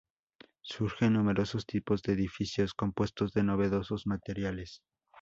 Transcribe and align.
Surgen 0.63 1.13
numerosos 1.13 1.67
tipos 1.67 2.01
de 2.01 2.13
edificios 2.13 2.73
compuestos 2.73 3.33
de 3.33 3.43
novedosos 3.43 4.07
materiales. 4.07 4.81